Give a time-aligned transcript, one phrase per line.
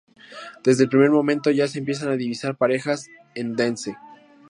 [0.63, 3.97] Desde el primer momento ya se empiezan a divisar parejas en ""Dance!"".